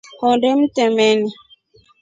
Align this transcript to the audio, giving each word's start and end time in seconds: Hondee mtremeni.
Hondee 0.19 0.55
mtremeni. 0.59 1.29